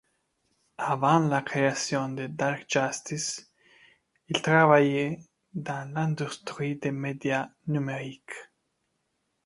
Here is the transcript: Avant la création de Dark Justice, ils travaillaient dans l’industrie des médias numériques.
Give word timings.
Avant 0.79 1.19
la 1.27 1.43
création 1.43 2.09
de 2.09 2.25
Dark 2.25 2.65
Justice, 2.67 3.51
ils 4.29 4.41
travaillaient 4.41 5.19
dans 5.53 5.93
l’industrie 5.93 6.75
des 6.77 6.89
médias 6.89 7.51
numériques. 7.67 8.33